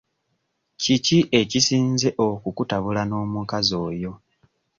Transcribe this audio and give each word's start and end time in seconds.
Kiki 0.81 1.17
ekisinze 1.39 2.09
okukutabula 2.27 3.01
n'omukazi 3.05 3.73
oyo? 3.87 4.11